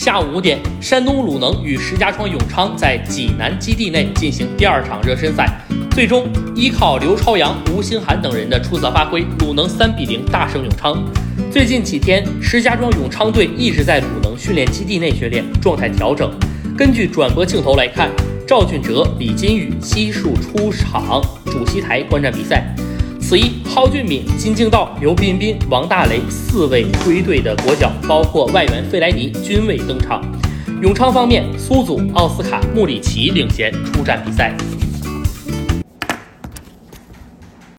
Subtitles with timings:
[0.00, 5.60] 下午五点，山东鲁能与石家庄永昌在济南基地内进行第二场热身赛，
[5.90, 6.26] 最终
[6.56, 11.04] 依靠刘朝阳、吴兴涵等人的出色发挥，鲁能三比零大胜永昌。
[11.52, 16.32] 最近几天，石家庄永昌队一直在鲁能训练基地内训练，状态调整。
[16.78, 18.08] 根据转播镜头来看，
[18.48, 22.74] 赵俊哲、李金羽悉数出场主席台观战比赛。
[23.30, 30.20] 此役，蒿俊闵、金敬道、刘彬彬、王大雷四位归队的国脚，包括外援费莱尼均未登场。
[30.82, 34.52] 永昌方面，苏祖、奥斯卡、穆里奇领衔出战比赛。